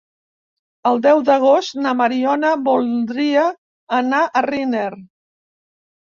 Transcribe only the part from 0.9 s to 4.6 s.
El deu d'agost na Mariona voldria anar a